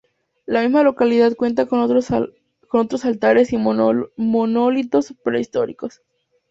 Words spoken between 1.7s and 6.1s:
otros altares y monolitos prehistóricos.